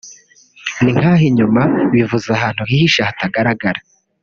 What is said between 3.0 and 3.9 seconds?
hatagaragara